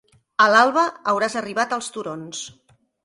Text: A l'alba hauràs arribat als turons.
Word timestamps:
A 0.45 0.45
l'alba 0.53 0.85
hauràs 1.13 1.37
arribat 1.43 1.77
als 1.77 1.91
turons. 1.99 2.41